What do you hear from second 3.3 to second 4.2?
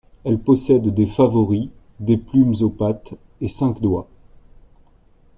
et cinq doigts.